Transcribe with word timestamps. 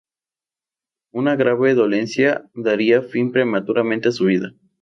Una 1.11 1.35
grave 1.35 1.75
dolencia 1.75 2.49
daría 2.55 3.03
fin 3.03 3.31
prematuramente 3.31 4.07
a 4.09 4.11
su 4.11 4.25
vida. 4.25 4.51